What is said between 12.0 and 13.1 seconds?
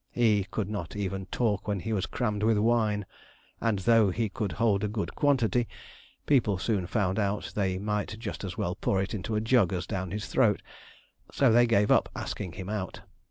asking him out.